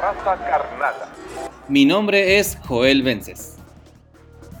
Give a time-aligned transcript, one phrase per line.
[0.00, 1.08] raza carnala.
[1.68, 3.56] Mi nombre es Joel Vences.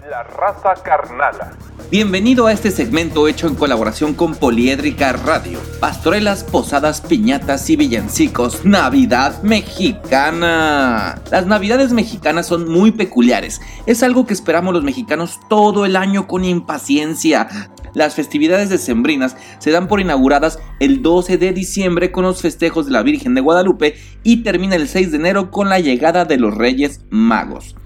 [0.08, 1.52] La raza carnala.
[1.90, 5.58] Bienvenido a este segmento hecho en colaboración con Poliédrica Radio.
[5.80, 8.64] Pastorelas, posadas, piñatas y villancicos.
[8.64, 11.20] Navidad mexicana.
[11.30, 13.60] Las navidades mexicanas son muy peculiares.
[13.86, 17.48] Es algo que esperamos los mexicanos todo el año con impaciencia.
[17.94, 22.92] Las festividades decembrinas se dan por inauguradas el 12 de diciembre con los festejos de
[22.92, 26.54] la Virgen de Guadalupe y termina el 6 de enero con la llegada de los
[26.54, 27.76] Reyes Magos.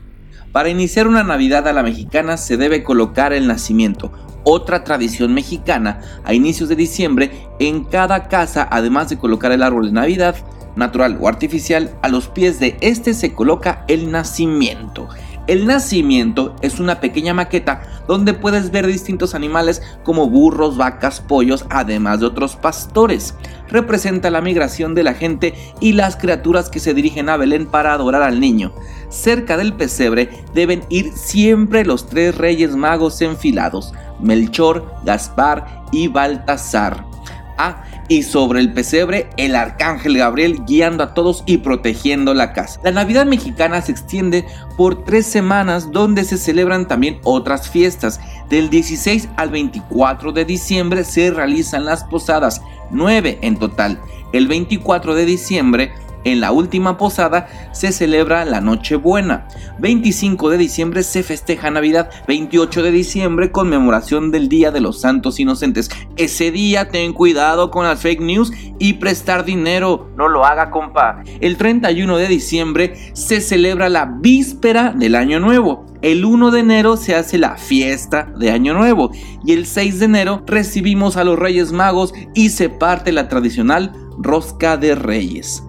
[0.53, 4.13] Para iniciar una Navidad a la mexicana se debe colocar el nacimiento,
[4.45, 9.87] otra tradición mexicana, a inicios de diciembre, en cada casa, además de colocar el árbol
[9.87, 10.37] de Navidad,
[10.77, 15.09] natural o artificial, a los pies de este se coloca el nacimiento.
[15.47, 21.67] El nacimiento es una pequeña maqueta donde puedes ver distintos animales como burros, vacas, pollos,
[21.69, 23.35] además de otros pastores.
[23.69, 27.93] Representa la migración de la gente y las criaturas que se dirigen a Belén para
[27.93, 28.73] adorar al niño.
[29.11, 37.14] Cerca del pesebre deben ir siempre los tres reyes magos enfilados, Melchor, Gaspar y Baltasar.
[37.57, 42.81] Ah, y sobre el pesebre el arcángel Gabriel guiando a todos y protegiendo la casa.
[42.83, 44.45] La Navidad mexicana se extiende
[44.77, 48.21] por tres semanas donde se celebran también otras fiestas.
[48.49, 52.61] Del 16 al 24 de diciembre se realizan las posadas,
[52.91, 54.01] nueve en total.
[54.33, 55.93] El 24 de diciembre
[56.25, 59.47] en la última posada se celebra la Nochebuena.
[59.79, 62.11] 25 de diciembre se festeja Navidad.
[62.27, 65.91] 28 de diciembre conmemoración del Día de los Santos Inocentes.
[66.17, 70.11] Ese día ten cuidado con las fake news y prestar dinero.
[70.17, 71.23] No lo haga, compa.
[71.41, 75.87] El 31 de diciembre se celebra la víspera del Año Nuevo.
[76.03, 79.11] El 1 de enero se hace la fiesta de Año Nuevo
[79.45, 83.93] y el 6 de enero recibimos a los Reyes Magos y se parte la tradicional
[84.19, 85.63] rosca de Reyes.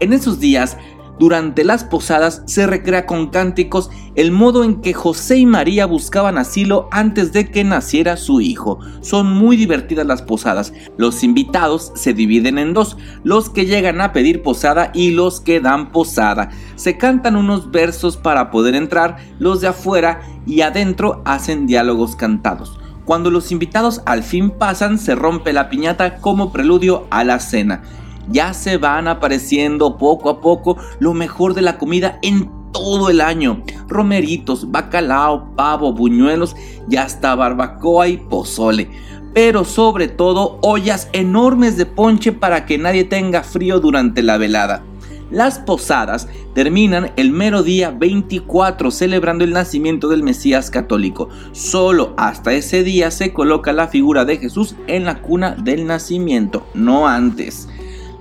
[0.00, 0.78] En esos días,
[1.18, 6.38] durante las posadas, se recrea con cánticos el modo en que José y María buscaban
[6.38, 8.78] asilo antes de que naciera su hijo.
[9.02, 10.72] Son muy divertidas las posadas.
[10.96, 15.60] Los invitados se dividen en dos, los que llegan a pedir posada y los que
[15.60, 16.48] dan posada.
[16.76, 22.80] Se cantan unos versos para poder entrar, los de afuera y adentro hacen diálogos cantados.
[23.04, 27.82] Cuando los invitados al fin pasan, se rompe la piñata como preludio a la cena
[28.28, 33.20] ya se van apareciendo poco a poco lo mejor de la comida en todo el
[33.20, 33.62] año.
[33.88, 36.56] Romeritos, bacalao, pavo, buñuelos
[36.88, 38.90] ya hasta barbacoa y pozole.
[39.32, 44.82] Pero sobre todo ollas enormes de ponche para que nadie tenga frío durante la velada.
[45.30, 51.28] Las posadas terminan el mero día 24 celebrando el nacimiento del Mesías católico.
[51.52, 56.66] Solo hasta ese día se coloca la figura de Jesús en la cuna del nacimiento,
[56.74, 57.68] no antes.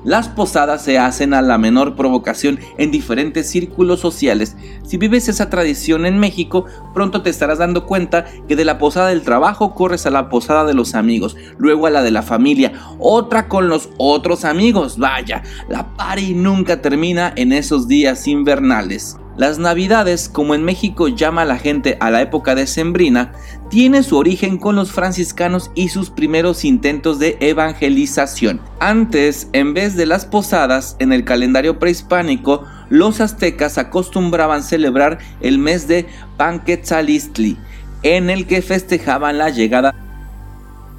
[0.03, 4.55] Las posadas se hacen a la menor provocación en diferentes círculos sociales.
[4.83, 9.09] Si vives esa tradición en México, pronto te estarás dando cuenta que de la posada
[9.09, 12.71] del trabajo corres a la posada de los amigos, luego a la de la familia,
[12.97, 14.97] otra con los otros amigos.
[14.97, 19.17] Vaya, la party nunca termina en esos días invernales.
[19.39, 23.31] Las navidades, como en México llama la gente a la época de Sembrina,
[23.69, 28.59] tiene su origen con los franciscanos y sus primeros intentos de evangelización.
[28.81, 35.57] Antes, en vez de las posadas, en el calendario prehispánico, los aztecas acostumbraban celebrar el
[35.57, 37.57] mes de Panquetzalistli,
[38.03, 39.95] en el que festejaban la llegada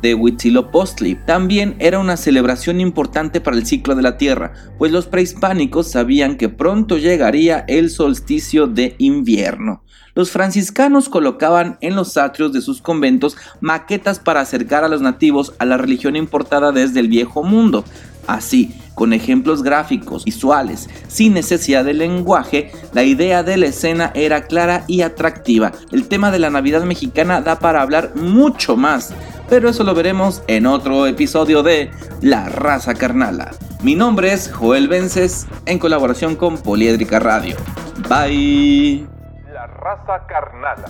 [0.02, 1.16] de Huitzilopochtli.
[1.26, 6.36] También era una celebración importante para el ciclo de la Tierra, pues los prehispánicos sabían
[6.36, 9.82] que pronto llegaría el solsticio de invierno.
[10.14, 15.54] Los franciscanos colocaban en los atrios de sus conventos maquetas para acercar a los nativos
[15.58, 17.84] a la religión importada desde el viejo mundo.
[18.26, 24.42] Así, con ejemplos gráficos, visuales, sin necesidad de lenguaje, la idea de la escena era
[24.46, 25.72] clara y atractiva.
[25.90, 29.14] El tema de la Navidad mexicana da para hablar mucho más,
[29.50, 31.90] pero eso lo veremos en otro episodio de
[32.22, 33.50] La Raza Carnala.
[33.82, 37.56] Mi nombre es Joel Vences en colaboración con Poliédrica Radio.
[38.08, 39.06] Bye.
[39.52, 40.86] La raza carnala.